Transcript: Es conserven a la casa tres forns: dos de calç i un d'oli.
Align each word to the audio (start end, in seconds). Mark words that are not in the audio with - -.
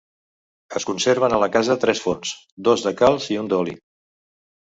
Es 0.79 0.85
conserven 0.91 1.35
a 1.35 1.39
la 1.43 1.49
casa 1.57 1.75
tres 1.83 2.01
forns: 2.05 2.33
dos 2.69 2.85
de 2.87 2.93
calç 3.03 3.27
i 3.35 3.37
un 3.43 3.51
d'oli. 3.53 3.77